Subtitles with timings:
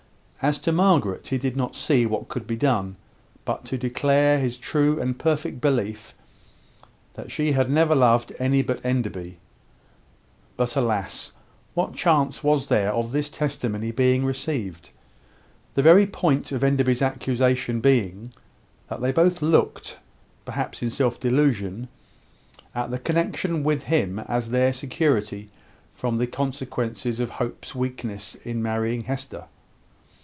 [0.43, 2.95] As to Margaret, he did not see what could be done,
[3.45, 6.15] but to declare his true and perfect belief
[7.13, 9.37] that she had never loved any but Enderby.
[10.57, 11.31] But alas!
[11.75, 14.89] what chance was there of this testimony being received;
[15.75, 18.33] the very point of Enderby's accusation being,
[18.87, 19.99] that they both looked,
[20.43, 21.87] perhaps in self delusion,
[22.73, 25.51] at the connection with him as their security
[25.91, 29.43] from the consequences of Hope's weakness in marrying Hester?